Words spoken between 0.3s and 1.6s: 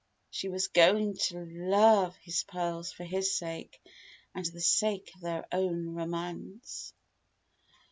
She was going to